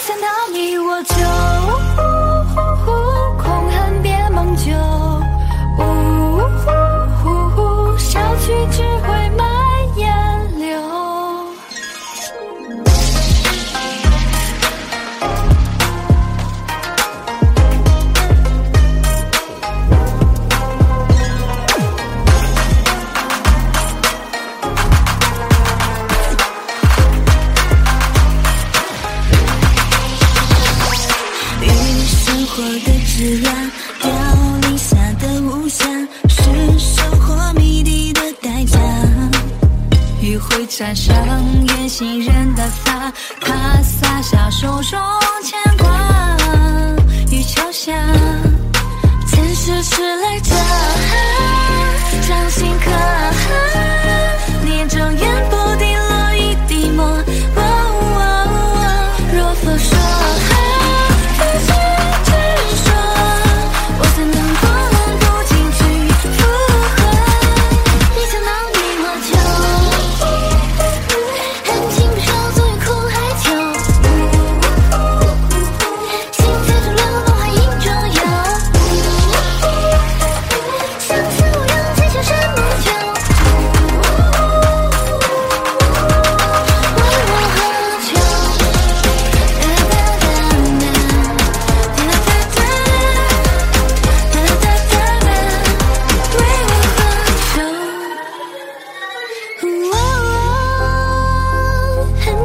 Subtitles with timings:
[0.00, 1.79] 想到你，我就。
[33.36, 34.10] 呀凋
[34.68, 35.84] 零下的无暇
[36.28, 38.78] 是收获谜底的代价。
[40.70, 41.14] 沾上
[41.66, 44.98] 远行人的发他洒下手中
[45.42, 46.29] 牵挂。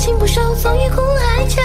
[0.00, 1.60] 情不寿总于苦海囚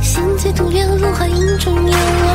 [0.00, 2.27] 心醉徒留落花影中游